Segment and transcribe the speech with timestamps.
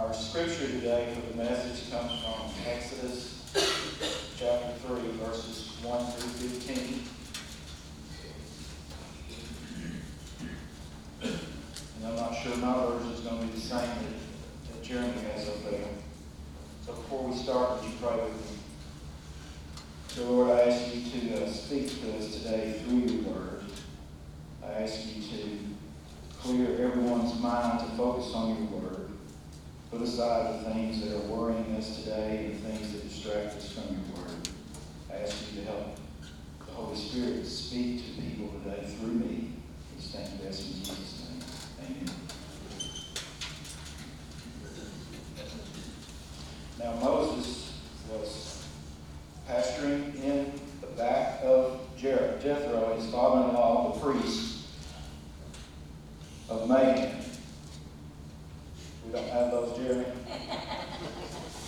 [0.00, 3.44] Our scripture today for the message comes from Exodus
[4.38, 7.02] chapter 3, verses 1 through 15.
[11.22, 15.20] And I'm not sure my version is going to be the same that, that Jeremy
[15.34, 15.88] has up there.
[16.86, 18.56] So before we start, would you pray with me?
[20.08, 23.64] So Lord, I ask you to uh, speak to us today through your word.
[24.64, 25.58] I ask you to
[26.40, 28.89] clear everyone's mind to focus on your word.
[29.90, 33.84] Put aside the things that are worrying us today and things that distract us from
[33.94, 34.48] your word.
[35.12, 35.96] I ask you to help
[36.64, 39.52] the Holy Spirit speak to people today through me.
[39.96, 41.96] We thank you, in Jesus' name.
[41.98, 42.14] Amen.
[46.78, 47.72] Now Moses
[48.12, 48.64] was
[49.48, 54.66] pasturing in the back of Jer- Jethro, his father-in-law, the priest
[56.48, 57.16] of Midian.
[59.06, 60.04] We don't have those, Jeremy?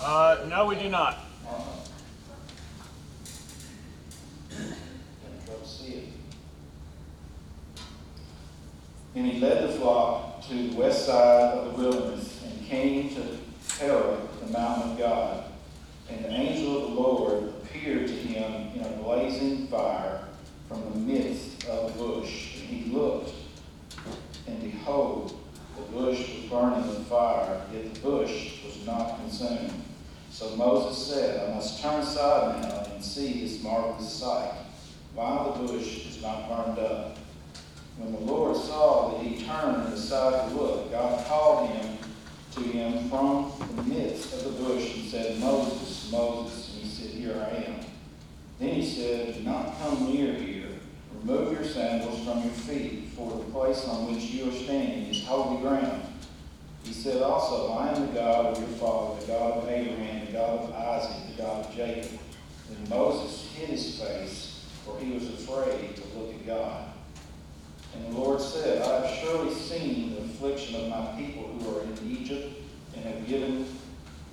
[0.00, 1.24] Uh, no, we do not.
[9.14, 13.38] And he led the flock to the west side of the wilderness and came to
[13.80, 15.44] Horeb, the mountain of God.
[16.10, 20.20] And the angel of the Lord appeared to him in a blazing fire
[20.68, 22.60] from the midst of the bush.
[22.60, 23.32] And he looked,
[24.46, 25.36] and behold,
[25.76, 29.87] the bush was burning with fire, yet the bush was not consumed.
[30.38, 34.52] So Moses said, I must turn aside now and see this marvelous sight,
[35.12, 37.18] while the bush is not burned up.
[37.96, 41.98] When the Lord saw that he turned aside to look, God called him
[42.52, 46.72] to him from the midst of the bush and said, Moses, Moses.
[46.72, 47.80] And he said, Here I am.
[48.60, 50.68] Then he said, Do not come near here.
[51.20, 55.24] Remove your sandals from your feet, for the place on which you are standing is
[55.24, 56.07] holy ground.
[56.88, 60.32] He said also, I am the God of your father, the God of Abraham, the
[60.32, 62.18] God of Isaac, the God of Jacob.
[62.70, 66.86] And Moses hid his face, for he was afraid to look at God.
[67.94, 71.82] And the Lord said, I have surely seen the affliction of my people who are
[71.82, 72.58] in Egypt,
[72.96, 73.66] and have given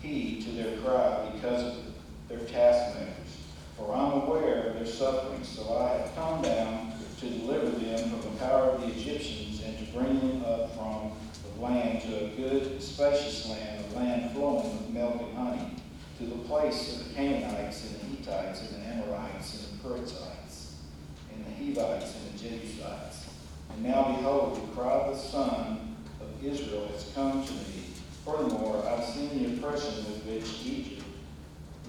[0.00, 1.84] heed to their cry because of
[2.30, 3.36] their taskmasters.
[3.76, 8.22] For I'm aware of their suffering, so I have come down to deliver them from
[8.22, 11.12] the power of the Egyptians and to bring them up from
[11.60, 15.76] land to a good, spacious land, a land flowing with milk and honey,
[16.18, 20.74] to the place of the Canaanites and the Hittites and the Amorites and the Perizzites
[21.32, 23.28] and the Hivites and the Jebusites.
[23.72, 27.84] And now behold, the cry of the son of Israel has come to me.
[28.24, 31.04] Furthermore, I've seen the oppression with which Egypt,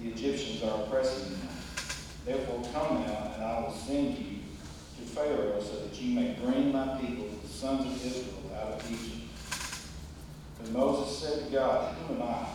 [0.00, 1.48] the Egyptians are oppressing them.
[2.24, 4.38] Therefore come now, and I will send you
[4.98, 8.90] to Pharaoh, so that you may bring my people, the sons of Israel, out of
[8.90, 9.19] Egypt.
[10.62, 12.46] Then Moses said to God, Who am I,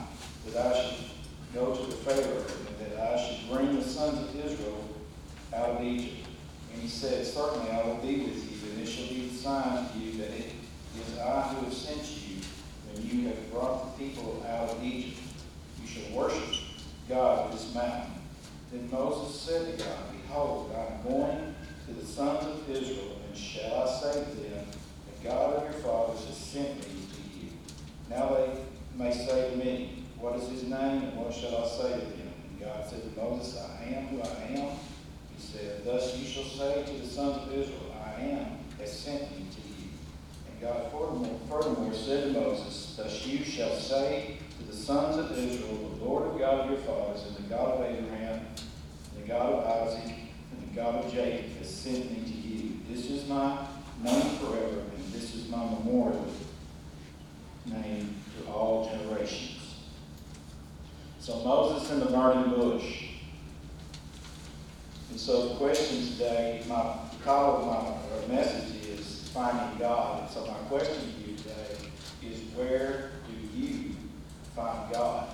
[0.48, 1.06] that I should
[1.54, 4.84] go to the Pharaoh, and that I should bring the sons of Israel
[5.54, 6.28] out of Egypt?
[6.74, 9.90] And he said, Certainly I will be with you, and it shall be a sign
[9.90, 10.52] to you that it
[11.00, 12.42] is I who have sent you
[12.92, 15.20] when you have brought the people out of Egypt.
[15.82, 16.44] You shall worship
[17.10, 18.14] God with this mountain.
[18.72, 21.56] Then Moses said to God, Behold, I am going
[21.88, 24.66] to the sons of Israel, and shall I say to them,
[25.22, 26.85] The God of your fathers has sent me.
[28.10, 28.50] Now they
[28.98, 32.34] may say to me, What is his name, and what shall I say to them?
[32.50, 34.78] And God said to Moses, I am who I am.
[35.36, 38.46] He said, Thus you shall say to the sons of Israel, I am
[38.80, 39.90] has sent me to you.
[40.50, 45.32] And God furthermore, furthermore said to Moses, Thus you shall say to the sons of
[45.38, 49.28] Israel, The Lord of God of your fathers, and the God of Abraham, and the
[49.28, 50.14] God of Isaac,
[50.52, 52.72] and the God of Jacob has sent me to you.
[52.90, 53.66] This is my
[54.04, 56.26] name forever, and this is my memorial
[57.66, 59.56] name to all generations.
[61.20, 63.06] So Moses in the burning bush.
[65.10, 70.22] And so the question today, my call, of my message is finding God.
[70.22, 71.78] And so my question to you today
[72.24, 73.96] is where do you
[74.56, 75.30] find God?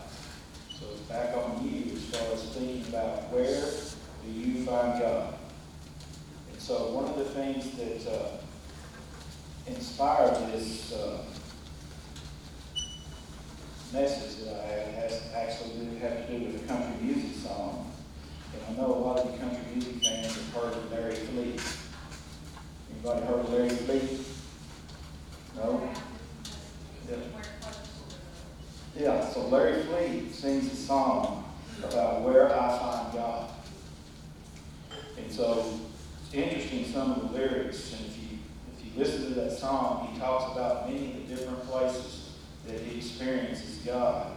[0.79, 3.69] So it's back on you as far as thinking about where
[4.23, 5.33] do you find God?
[6.51, 8.37] And so one of the things that uh,
[9.67, 11.23] inspired this uh,
[13.93, 17.91] message that I had has actually did have to do with a country music song.
[18.53, 21.61] And I know a lot of you country music fans have heard of Larry Fleet.
[22.91, 24.19] Anybody heard of Larry Fleet?
[25.57, 25.89] No?
[27.09, 27.17] Yeah.
[28.97, 31.51] Yeah, so Larry Fleet sings a song
[31.83, 33.49] about where I find God.
[35.17, 35.79] And so
[36.23, 38.37] it's interesting some of the lyrics, and if you
[38.77, 42.21] if you listen to that song, he talks about many of the different places
[42.71, 44.27] that he experiences God.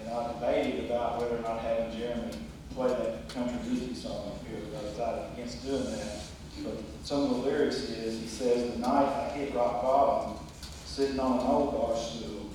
[0.00, 2.32] And I debated about whether or not having Jeremy
[2.74, 6.20] play that country music song up here, but I decided against doing that.
[6.64, 10.36] But some of the lyrics is, he says, the night I hit rock bottom,
[10.84, 12.50] sitting on an old bar stool,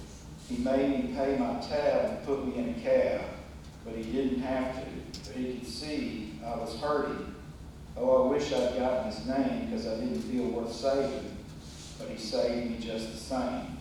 [0.50, 3.22] he made me pay my tab and put me in a cab,
[3.86, 4.86] but he didn't have to.
[5.26, 7.34] But he could see I was hurting.
[7.96, 11.38] Oh, I wish I'd gotten his name because I didn't feel worth saving,
[11.98, 13.78] but he saved me just the same.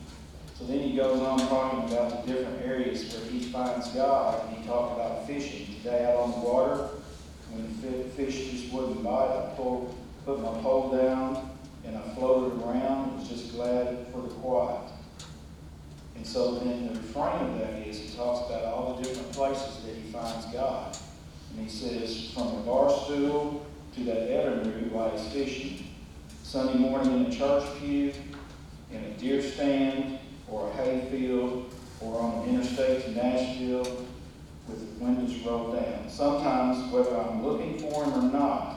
[0.63, 4.59] So then he goes on talking about the different areas where he finds God, and
[4.59, 5.67] he talked about fishing.
[5.79, 6.89] Today out on the water,
[7.51, 11.51] when the fish just wouldn't bite, I pulled, put my pole down,
[11.85, 14.89] and I floated around, was just glad for the quiet.
[16.15, 19.83] And so then the refrain of that is he talks about all the different places
[19.85, 20.97] that he finds God.
[21.51, 23.67] And he says, from a bar stool
[23.97, 25.89] to that Evinrude while he's fishing,
[26.45, 28.13] Sunday morning in a church pew,
[28.93, 30.21] in a deer stand,
[30.53, 34.07] or a hay field, or on an interstate to Nashville
[34.69, 36.09] with windows rolled down.
[36.11, 38.77] Sometimes, whether I'm looking for him or not,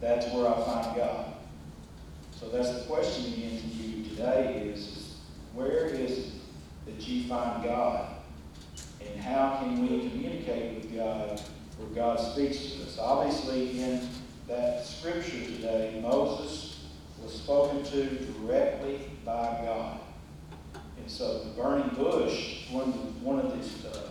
[0.00, 1.26] that's where I find God.
[2.32, 5.16] So that's the question again to you today is, is
[5.54, 6.32] where is it
[6.86, 8.16] that you find God?
[9.00, 11.40] And how can we communicate with God
[11.78, 12.98] where God speaks to us?
[12.98, 14.08] Obviously, in
[14.48, 16.86] that scripture today, Moses
[17.22, 20.00] was spoken to directly by God.
[21.06, 22.90] So the burning bush, one
[23.22, 24.08] one of these, uh,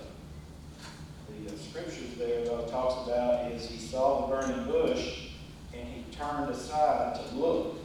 [1.28, 5.30] the uh, scriptures there though talks about is he saw the burning bush
[5.74, 7.78] and he turned aside to look.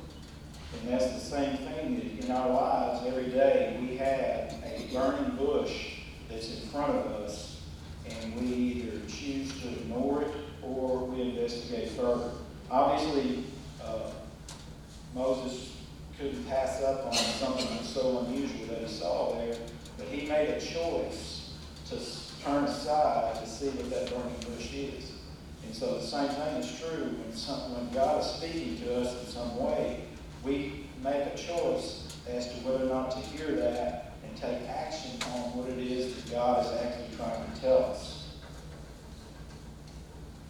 [0.72, 5.36] And that's the same thing that in our lives every day we have a burning
[5.36, 5.94] bush
[6.28, 7.62] that's in front of us
[8.06, 12.30] and we either choose to ignore it or we investigate further.
[12.70, 13.44] Obviously,
[13.82, 14.10] uh,
[15.14, 15.77] Moses
[16.18, 19.56] couldn't pass up on something so unusual that he saw there,
[19.96, 21.52] but he made a choice
[21.88, 21.96] to
[22.44, 25.12] turn aside to see what that burning bush is.
[25.64, 29.24] And so the same thing is true when, some, when God is speaking to us
[29.24, 30.04] in some way,
[30.42, 35.12] we make a choice as to whether or not to hear that and take action
[35.34, 38.28] on what it is that God is actually trying to tell us.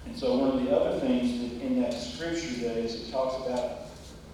[0.06, 3.36] And so one of the other things that in that scripture there is it talks
[3.46, 3.88] about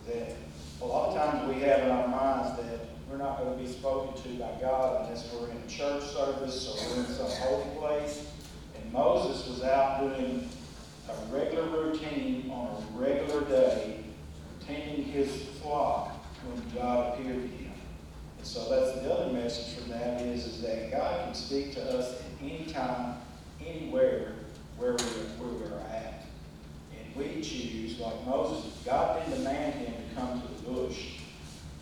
[0.07, 0.37] that
[0.81, 2.81] a lot of times we have in our minds that
[3.11, 6.69] we're not going to be spoken to by God unless we're in a church service
[6.69, 8.27] or we're in some holy place.
[8.81, 10.49] And Moses was out doing
[11.09, 14.01] a regular routine on a regular day,
[14.67, 15.31] tending his
[15.63, 16.13] flock
[16.47, 17.73] when God appeared to him.
[18.39, 21.99] And so that's the other message from that is, is that God can speak to
[21.99, 23.17] us at any time,
[23.65, 24.33] anywhere,
[24.77, 26.25] where we're, where we're at.
[26.93, 31.19] And we choose, like Moses, God didn't demand him to come to bush.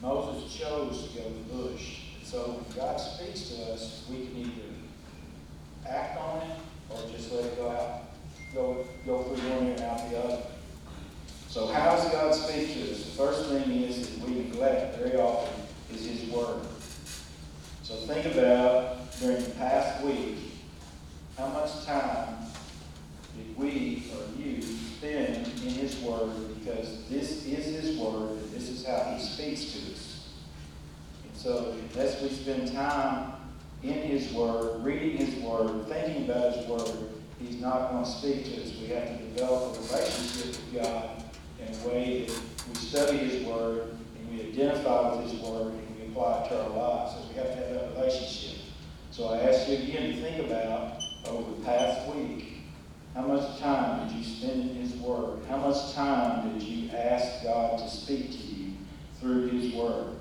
[0.00, 2.00] Moses chose to go to the bush.
[2.24, 6.56] So when God speaks to us, we can either act on it
[6.90, 8.04] or just let it go out,
[8.54, 10.42] go, go through one ear and out the other.
[11.48, 13.04] So how does God speak to us?
[13.04, 15.62] The first thing is that we neglect very often
[15.92, 16.62] is His Word.
[17.82, 20.38] So think about during the past week,
[21.36, 22.36] how much time
[23.36, 28.01] did we or you spend in His Word because this is His Word
[28.84, 30.28] how He speaks to us.
[31.24, 33.32] And so as we spend time
[33.82, 37.08] in His Word, reading His Word, thinking about His Word,
[37.40, 38.72] He's not going to speak to us.
[38.80, 41.24] We have to develop a relationship with God
[41.58, 45.96] in a way that we study His Word and we identify with His Word and
[45.98, 47.14] we apply it to our lives.
[47.14, 48.60] So we have to have that relationship.
[49.10, 52.48] So I ask you again to think about over the past week,
[53.14, 55.40] how much time did you spend in His Word?
[55.48, 58.41] How much time did you ask God to speak to you
[59.74, 60.16] Word?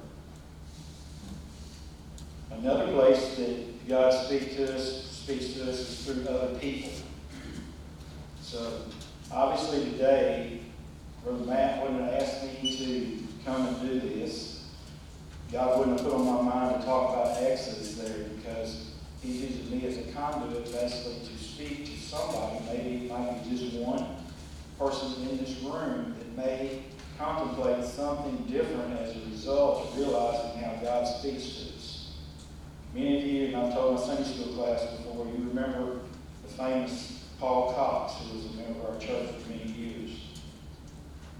[2.51, 6.91] Another place that God speaks to us, speaks to us is through other people.
[8.41, 8.83] So
[9.31, 10.59] obviously today,
[11.23, 14.65] Brother Matt wouldn't have asked me to come and do this.
[15.51, 18.91] God wouldn't have put on my mind to talk about Exodus there because
[19.21, 22.59] He uses me as a conduit basically to speak to somebody.
[22.67, 24.05] Maybe it might be just one
[24.77, 26.83] person in this room that may
[27.21, 32.11] contemplate something different as a result of realizing how God speaks to us.
[32.95, 35.99] Many of you, and I've told my Sunday school class before, you remember
[36.41, 40.41] the famous Paul Cox, who was a member of our church for many years.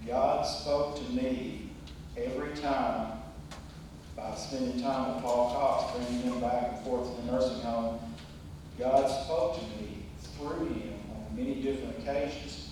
[0.06, 1.70] God spoke to me
[2.16, 3.18] every time
[4.16, 7.98] by spending time with Paul Cox, bringing him back and forth to the nursing home.
[8.78, 10.04] God spoke to me
[10.36, 12.71] through him on many different occasions.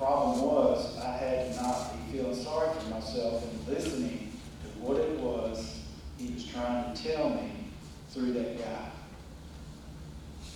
[0.00, 5.20] Problem was I had not be feeling sorry for myself and listening to what it
[5.20, 5.78] was
[6.16, 7.50] he was trying to tell me
[8.08, 8.88] through that guy.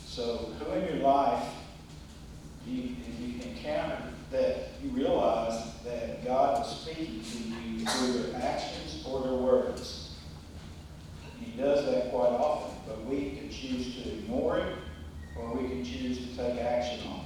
[0.06, 1.46] So who in your life,
[2.66, 3.98] you, if you encounter
[4.30, 10.14] that you realize that God was speaking to you through their actions or their words?
[11.38, 14.74] He does that quite often, but we can choose to ignore it
[15.38, 17.24] or we can choose to take action on it.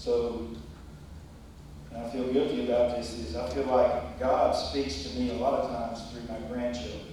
[0.00, 0.46] So,
[1.94, 5.60] I feel guilty about this, is I feel like God speaks to me a lot
[5.60, 7.12] of times through my grandchildren.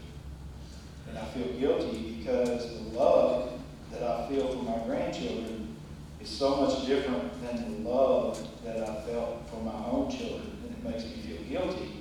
[1.09, 3.51] And I feel guilty because the love
[3.91, 5.75] that I feel for my grandchildren
[6.21, 10.49] is so much different than the love that I felt for my own children.
[10.63, 11.91] And it makes me feel guilty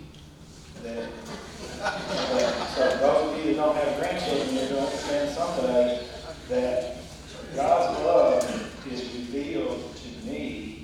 [0.85, 1.09] that,
[1.81, 6.07] that so those of you that don't have grandchildren, you're going to understand someday
[6.49, 6.97] that
[7.57, 10.77] God's love is revealed to me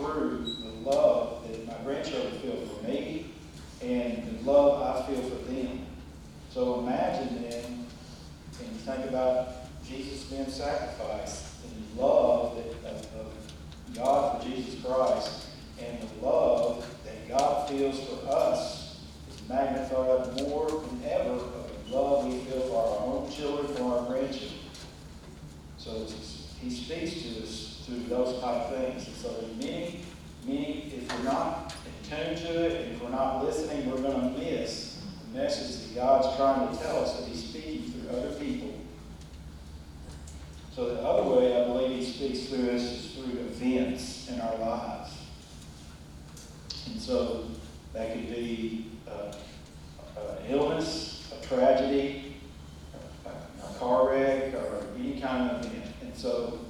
[0.00, 3.32] through the love that my grandchildren feel for me
[3.82, 5.86] and the love I feel for them.
[6.50, 9.48] So imagine then, and you think about
[10.30, 15.46] Jesus being sacrificed and the love that, of, of God for Jesus Christ
[15.80, 19.00] and the love that God feels for us
[19.32, 23.98] is magnified more than ever of the love we feel for our own children, for
[23.98, 24.58] our grandchildren.
[25.78, 26.06] So
[26.60, 29.06] he speaks to us through those type of things.
[29.06, 30.00] And so there's many,
[30.46, 34.38] many, if we're not in tune to it, if we're not listening, we're going to
[34.38, 38.74] miss the message that God's trying to tell us that he's speaking through other people.
[40.80, 44.56] So the other way I believe he speaks through us is through events in our
[44.56, 45.12] lives.
[46.86, 47.48] And so
[47.92, 49.34] that could be uh,
[50.16, 52.36] an illness, a tragedy,
[53.26, 53.28] a,
[53.66, 55.84] a car wreck, or any kind of event.
[56.02, 56.60] And so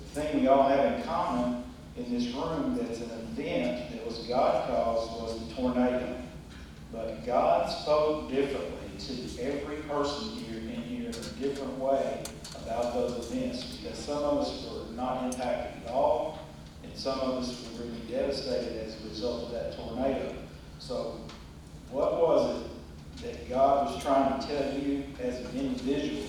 [0.00, 1.62] the thing we all have in common
[1.96, 6.16] in this room that's an event that was God caused was the tornado.
[6.92, 12.24] But God spoke differently to every person here in here in a different way
[12.66, 16.38] about those events because some of us were not impacted at all,
[16.82, 20.34] and some of us were really devastated as a result of that tornado.
[20.78, 21.20] So,
[21.90, 26.26] what was it that God was trying to tell you as an individual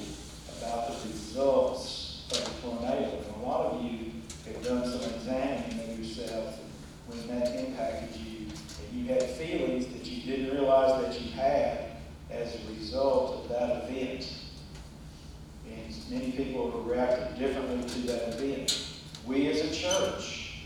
[0.58, 3.12] about the results of the tornado?
[3.12, 4.12] And a lot of you
[4.46, 6.58] have done some examining of yourself
[7.08, 11.98] when that impacted you, and you had feelings that you didn't realize that you had
[12.32, 14.32] as a result of that event.
[15.75, 18.88] And many people have reacted differently to that event.
[19.25, 20.62] We as a church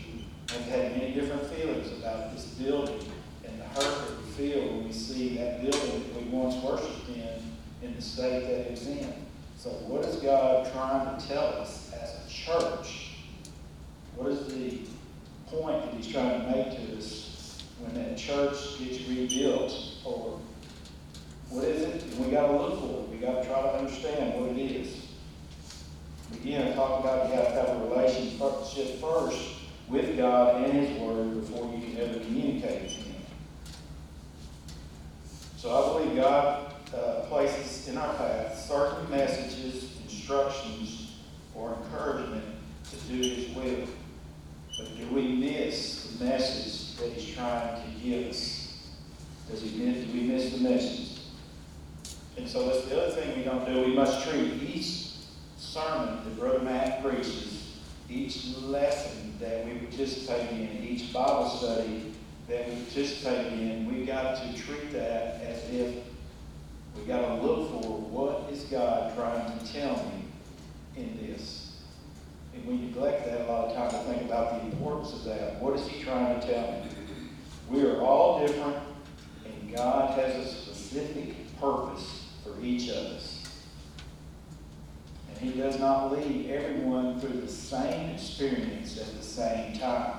[0.50, 3.00] have had many different feelings about this building
[3.44, 7.08] and the hurt that we feel when we see that building that we once worshiped
[7.08, 9.12] in in the state that it's in.
[9.56, 13.12] So what is God trying to tell us as a church?
[14.16, 14.80] What is the
[15.46, 19.72] point that he's trying to make to us when that church gets rebuilt
[20.04, 20.38] or
[21.50, 22.02] what is it?
[22.04, 23.08] And we got to look for it.
[23.10, 25.06] We got to try to understand what it is.
[26.32, 29.56] Again, I talked about you have to have a relationship first
[29.88, 33.14] with God and His Word before you can ever communicate with Him.
[35.56, 41.16] So I believe God uh, places in our path certain messages, instructions,
[41.54, 42.44] or encouragement
[42.90, 43.88] to do His will.
[44.78, 48.60] But do we miss the message that He's trying to give us?
[49.50, 51.09] Does he miss, do we miss the message?
[52.40, 53.82] And so that's the other thing we don't do.
[53.82, 55.10] We must treat each
[55.58, 57.76] sermon that Brother Matt preaches,
[58.08, 62.14] each lesson that we participate in, each Bible study
[62.48, 65.96] that we participate in, we've got to treat that as if
[66.96, 70.24] we've got to look for what is God trying to tell me
[70.96, 71.76] in this.
[72.54, 75.60] And we neglect that a lot of times to think about the importance of that.
[75.60, 76.88] What is He trying to tell me?
[77.68, 78.78] We are all different,
[79.44, 82.19] and God has a specific purpose
[82.64, 83.44] each of us.
[85.28, 90.14] And He does not lead everyone through the same experience at the same time.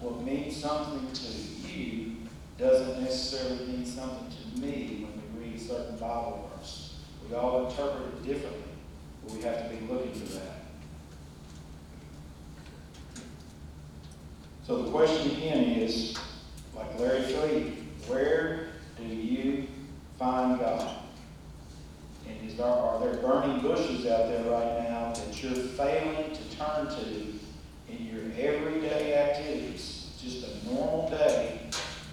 [0.00, 2.16] What means something to you
[2.58, 6.96] doesn't necessarily mean something to me when we read certain Bible verse.
[7.28, 8.62] We all interpret it differently,
[9.24, 10.64] but we have to be looking for that.
[14.66, 16.14] So the question again is,
[16.76, 17.74] like Larry Fleet,
[18.06, 18.68] where
[18.98, 19.66] do you
[20.18, 20.97] find God?
[22.48, 26.86] Is there, are there burning bushes out there right now that you're failing to turn
[26.86, 30.12] to in your everyday activities?
[30.18, 31.60] Just a normal day,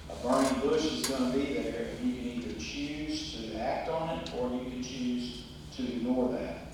[0.10, 3.88] a burning bush is going to be there, and you can either choose to act
[3.88, 5.44] on it or you can choose
[5.78, 6.65] to ignore that.